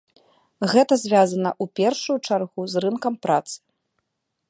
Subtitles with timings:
[0.71, 3.57] Гэта звязана ў першую чаргу з рынкам працы.